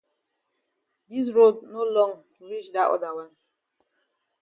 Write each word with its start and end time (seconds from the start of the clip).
Dis 1.11 1.27
road 1.35 1.57
no 1.73 1.81
long 1.95 2.13
reach 2.49 2.69
dat 2.75 2.89
oda 2.93 3.09
wan. 3.17 3.31